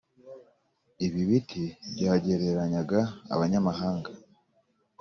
ibi 1.05 1.21
biti 1.29 1.63
byagereranyaga 1.93 2.99
abanyamahanga 3.33 4.09